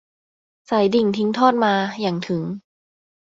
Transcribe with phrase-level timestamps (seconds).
[0.69, 2.43] สายดิ่งทิ้งทอดมา หยั่งถึง